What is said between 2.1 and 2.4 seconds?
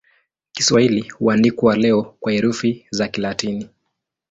kwa